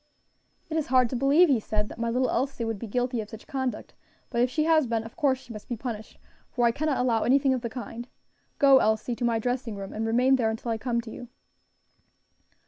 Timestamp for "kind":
7.69-8.07